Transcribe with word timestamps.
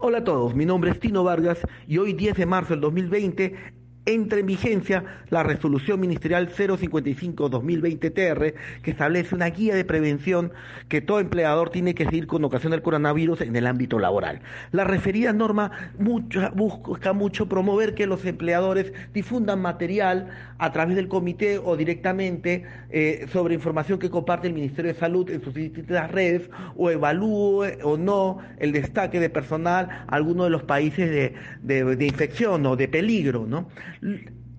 Hola 0.00 0.18
a 0.18 0.24
todos, 0.24 0.54
mi 0.54 0.64
nombre 0.64 0.92
es 0.92 1.00
Tino 1.00 1.24
Vargas 1.24 1.58
y 1.88 1.98
hoy 1.98 2.12
10 2.12 2.36
de 2.36 2.46
marzo 2.46 2.74
del 2.74 2.82
2020 2.82 3.56
entra 4.08 4.38
en 4.38 4.46
vigencia 4.46 5.04
la 5.30 5.42
resolución 5.42 6.00
ministerial 6.00 6.50
055-2020-TR 6.50 8.54
que 8.82 8.90
establece 8.90 9.34
una 9.34 9.50
guía 9.50 9.74
de 9.74 9.84
prevención 9.84 10.52
que 10.88 11.00
todo 11.00 11.20
empleador 11.20 11.70
tiene 11.70 11.94
que 11.94 12.04
seguir 12.04 12.26
con 12.26 12.44
ocasión 12.44 12.72
del 12.72 12.82
coronavirus 12.82 13.42
en 13.42 13.54
el 13.54 13.66
ámbito 13.66 13.98
laboral. 13.98 14.40
La 14.72 14.84
referida 14.84 15.32
norma 15.32 15.70
busca 15.98 17.12
mucho 17.12 17.48
promover 17.48 17.94
que 17.94 18.06
los 18.06 18.24
empleadores 18.24 18.92
difundan 19.12 19.60
material 19.60 20.28
a 20.58 20.72
través 20.72 20.96
del 20.96 21.08
comité 21.08 21.58
o 21.58 21.76
directamente 21.76 22.64
eh, 22.90 23.26
sobre 23.32 23.54
información 23.54 23.98
que 23.98 24.10
comparte 24.10 24.48
el 24.48 24.54
Ministerio 24.54 24.92
de 24.92 24.98
Salud 24.98 25.28
en 25.30 25.42
sus 25.42 25.54
distintas 25.54 26.10
redes 26.10 26.50
o 26.76 26.90
evalúe 26.90 27.78
o 27.82 27.96
no 27.96 28.38
el 28.58 28.72
destaque 28.72 29.20
de 29.20 29.30
personal 29.30 30.04
a 30.06 30.14
alguno 30.14 30.44
de 30.44 30.50
los 30.50 30.62
países 30.62 31.32
de, 31.62 31.84
de 31.84 32.06
infección 32.06 32.64
o 32.66 32.76
de 32.76 32.88
peligro, 32.88 33.46
¿no? 33.46 33.68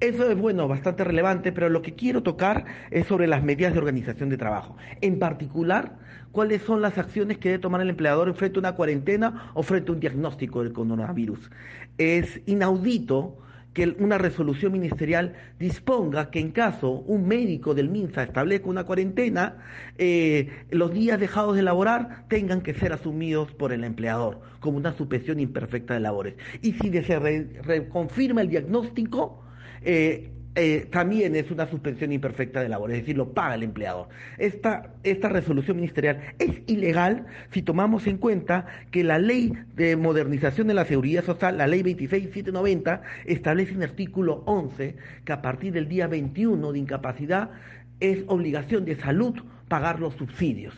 Eso 0.00 0.28
es 0.28 0.36
bueno, 0.36 0.66
bastante 0.66 1.04
relevante, 1.04 1.52
pero 1.52 1.68
lo 1.68 1.80
que 1.80 1.94
quiero 1.94 2.24
tocar 2.24 2.64
es 2.90 3.06
sobre 3.06 3.28
las 3.28 3.44
medidas 3.44 3.72
de 3.72 3.78
organización 3.78 4.30
de 4.30 4.36
trabajo. 4.36 4.76
En 5.00 5.20
particular, 5.20 5.96
cuáles 6.32 6.62
son 6.62 6.82
las 6.82 6.98
acciones 6.98 7.38
que 7.38 7.50
debe 7.50 7.60
tomar 7.60 7.80
el 7.82 7.90
empleador 7.90 8.34
frente 8.34 8.58
a 8.58 8.60
una 8.60 8.72
cuarentena 8.72 9.52
o 9.54 9.62
frente 9.62 9.90
a 9.90 9.94
un 9.94 10.00
diagnóstico 10.00 10.64
del 10.64 10.72
coronavirus. 10.72 11.50
Es 11.98 12.40
inaudito 12.46 13.38
que 13.74 13.96
una 13.98 14.18
resolución 14.18 14.72
ministerial 14.72 15.34
disponga 15.58 16.30
que 16.30 16.40
en 16.40 16.50
caso 16.50 16.90
un 16.90 17.26
médico 17.26 17.74
del 17.74 17.88
MINSA 17.88 18.24
establezca 18.24 18.68
una 18.68 18.84
cuarentena, 18.84 19.58
eh, 19.98 20.50
los 20.70 20.92
días 20.92 21.18
dejados 21.18 21.56
de 21.56 21.62
laborar 21.62 22.24
tengan 22.28 22.60
que 22.60 22.74
ser 22.74 22.92
asumidos 22.92 23.52
por 23.52 23.72
el 23.72 23.84
empleador 23.84 24.40
como 24.60 24.76
una 24.76 24.92
suspensión 24.92 25.40
imperfecta 25.40 25.94
de 25.94 26.00
labores. 26.00 26.34
Y 26.60 26.72
si 26.72 26.90
se 27.02 27.18
reconfirma 27.62 28.42
el 28.42 28.48
diagnóstico, 28.48 29.42
eh, 29.82 30.30
eh, 30.54 30.86
también 30.90 31.34
es 31.34 31.50
una 31.50 31.66
suspensión 31.66 32.12
imperfecta 32.12 32.60
de 32.60 32.68
labor, 32.68 32.90
es 32.90 32.98
decir, 32.98 33.16
lo 33.16 33.32
paga 33.32 33.54
el 33.54 33.62
empleador. 33.62 34.08
Esta, 34.36 34.92
esta 35.02 35.30
resolución 35.30 35.76
ministerial 35.76 36.20
es 36.38 36.50
ilegal 36.66 37.26
si 37.52 37.62
tomamos 37.62 38.06
en 38.06 38.18
cuenta 38.18 38.66
que 38.90 39.02
la 39.02 39.18
ley 39.18 39.54
de 39.74 39.96
modernización 39.96 40.66
de 40.66 40.74
la 40.74 40.84
seguridad 40.84 41.24
social, 41.24 41.56
la 41.56 41.66
ley 41.66 41.82
26790, 41.82 43.02
establece 43.24 43.72
en 43.72 43.82
artículo 43.82 44.42
11 44.44 44.96
que 45.24 45.32
a 45.32 45.40
partir 45.40 45.72
del 45.72 45.88
día 45.88 46.06
21 46.06 46.72
de 46.72 46.78
incapacidad 46.78 47.50
es 48.00 48.22
obligación 48.26 48.84
de 48.84 48.96
salud 48.96 49.34
pagar 49.68 50.00
los 50.00 50.14
subsidios. 50.14 50.74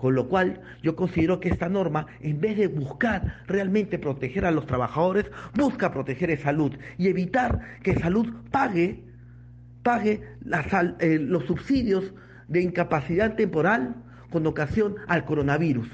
Con 0.00 0.14
lo 0.14 0.28
cual 0.28 0.62
yo 0.82 0.96
considero 0.96 1.40
que 1.40 1.50
esta 1.50 1.68
norma, 1.68 2.06
en 2.20 2.40
vez 2.40 2.56
de 2.56 2.68
buscar 2.68 3.42
realmente 3.46 3.98
proteger 3.98 4.46
a 4.46 4.50
los 4.50 4.66
trabajadores, 4.66 5.26
busca 5.54 5.92
proteger 5.92 6.30
a 6.30 6.38
salud 6.38 6.72
y 6.96 7.08
evitar 7.08 7.60
que 7.82 7.94
salud 7.94 8.26
pague, 8.50 9.04
pague 9.82 10.22
eh, 11.00 11.18
los 11.20 11.44
subsidios 11.44 12.14
de 12.48 12.62
incapacidad 12.62 13.36
temporal 13.36 13.94
con 14.30 14.46
ocasión 14.46 14.96
al 15.06 15.26
coronavirus. 15.26 15.88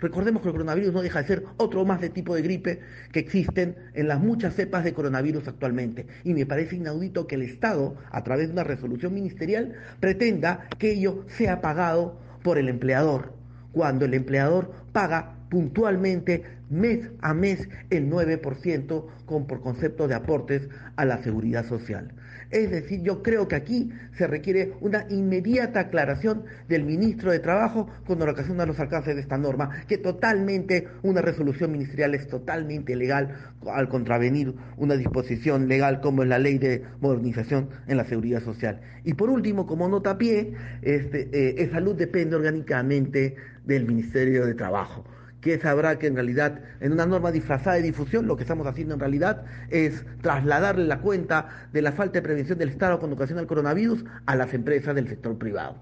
Recordemos 0.00 0.42
que 0.42 0.48
el 0.48 0.54
coronavirus 0.54 0.92
no 0.92 1.02
deja 1.02 1.22
de 1.22 1.28
ser 1.28 1.44
otro 1.56 1.84
más 1.84 2.00
de 2.00 2.10
tipo 2.10 2.34
de 2.34 2.42
gripe 2.42 2.80
que 3.12 3.20
existen 3.20 3.76
en 3.94 4.08
las 4.08 4.18
muchas 4.18 4.56
cepas 4.56 4.82
de 4.82 4.92
coronavirus 4.92 5.46
actualmente. 5.46 6.08
Y 6.24 6.34
me 6.34 6.44
parece 6.44 6.74
inaudito 6.74 7.28
que 7.28 7.36
el 7.36 7.42
Estado, 7.42 7.94
a 8.10 8.24
través 8.24 8.48
de 8.48 8.54
una 8.54 8.64
resolución 8.64 9.14
ministerial, 9.14 9.74
pretenda 10.00 10.66
que 10.78 10.90
ello 10.90 11.24
sea 11.28 11.60
pagado 11.60 12.18
por 12.42 12.58
el 12.58 12.68
empleador 12.68 13.43
cuando 13.74 14.04
el 14.04 14.14
empleador 14.14 14.70
paga 14.92 15.43
puntualmente 15.54 16.42
mes 16.68 17.12
a 17.20 17.32
mes 17.32 17.68
el 17.90 18.10
9% 18.10 19.04
con, 19.24 19.46
por 19.46 19.60
concepto 19.60 20.08
de 20.08 20.16
aportes 20.16 20.68
a 20.96 21.04
la 21.04 21.22
seguridad 21.22 21.64
social. 21.68 22.12
Es 22.50 22.72
decir, 22.72 23.02
yo 23.02 23.22
creo 23.22 23.46
que 23.46 23.54
aquí 23.54 23.92
se 24.18 24.26
requiere 24.26 24.72
una 24.80 25.06
inmediata 25.10 25.78
aclaración 25.78 26.42
del 26.68 26.82
ministro 26.82 27.30
de 27.30 27.38
Trabajo 27.38 27.88
con 28.04 28.18
relación 28.18 28.60
a 28.60 28.66
los 28.66 28.80
alcances 28.80 29.14
de 29.14 29.20
esta 29.20 29.38
norma, 29.38 29.84
que 29.86 29.96
totalmente 29.96 30.88
una 31.04 31.22
resolución 31.22 31.70
ministerial 31.70 32.16
es 32.16 32.26
totalmente 32.26 32.96
legal 32.96 33.36
al 33.72 33.88
contravenir 33.88 34.56
una 34.76 34.96
disposición 34.96 35.68
legal 35.68 36.00
como 36.00 36.24
es 36.24 36.28
la 36.28 36.40
ley 36.40 36.58
de 36.58 36.82
modernización 37.00 37.68
en 37.86 37.96
la 37.96 38.06
seguridad 38.06 38.42
social. 38.42 38.80
Y 39.04 39.14
por 39.14 39.30
último, 39.30 39.68
como 39.68 39.88
nota 39.88 40.18
pie, 40.18 40.52
este, 40.82 41.28
eh, 41.62 41.70
salud 41.70 41.94
depende 41.94 42.34
orgánicamente 42.34 43.36
del 43.64 43.86
Ministerio 43.86 44.46
de 44.46 44.54
Trabajo 44.54 45.04
que 45.44 45.58
sabrá 45.60 45.98
que 45.98 46.06
en 46.06 46.14
realidad 46.14 46.58
en 46.80 46.92
una 46.92 47.04
norma 47.04 47.30
disfrazada 47.30 47.76
de 47.76 47.82
difusión 47.82 48.26
lo 48.26 48.34
que 48.34 48.44
estamos 48.44 48.66
haciendo 48.66 48.94
en 48.94 49.00
realidad 49.00 49.44
es 49.68 50.02
trasladarle 50.22 50.86
la 50.86 51.00
cuenta 51.00 51.68
de 51.70 51.82
la 51.82 51.92
falta 51.92 52.14
de 52.14 52.22
prevención 52.22 52.58
del 52.58 52.70
Estado 52.70 52.98
con 52.98 53.12
ocasión 53.12 53.38
al 53.38 53.46
coronavirus 53.46 54.06
a 54.24 54.36
las 54.36 54.54
empresas 54.54 54.94
del 54.94 55.06
sector 55.06 55.36
privado. 55.36 55.76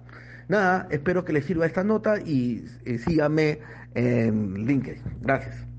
Nada, 0.48 0.88
espero 0.90 1.24
que 1.24 1.32
les 1.32 1.44
sirva 1.44 1.64
esta 1.64 1.84
nota 1.84 2.18
y 2.18 2.64
eh, 2.84 2.98
síganme 2.98 3.60
en 3.94 4.66
LinkedIn. 4.66 5.00
Gracias. 5.20 5.71